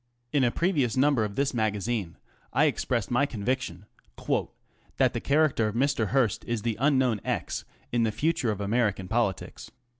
In 0.33 0.43
a 0.43 0.49
previous 0.49 0.97
number 0.97 1.23
of 1.23 1.35
tnis 1.35 1.53
magazine 1.53 2.17
expressed 2.55 3.11
my 3.11 3.27
conviction 3.27 3.85
"that 4.97 5.13
the 5.13 5.19
character 5.21 5.71
< 5.73 5.73
Mr. 5.73 6.07
Hearst 6.07 6.43
is 6.47 6.63
the 6.63 6.75
unknown 6.79 7.21
x 7.23 7.65
in 7.91 8.01
the 8.01 8.11
future 8.11 8.51
< 8.51 8.51
American 8.51 9.07
politics. 9.07 9.69